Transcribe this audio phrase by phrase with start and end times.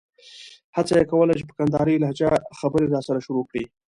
[0.75, 3.63] هڅه یې کوله چې په کندارۍ لهجه خبرې راسره شروع کړي.